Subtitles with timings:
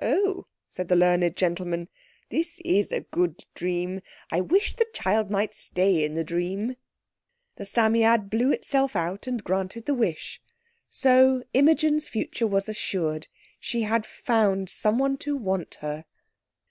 [0.00, 1.88] "Oh," said the learned gentleman,
[2.30, 4.00] "this is a good dream.
[4.30, 6.76] I wish the child might stay in the dream."
[7.56, 10.40] The Psammead blew itself out and granted the wish.
[10.88, 13.28] So Imogen's future was assured.
[13.60, 16.06] She had found someone to want her.